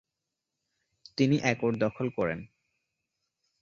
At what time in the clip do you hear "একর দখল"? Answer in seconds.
1.43-2.07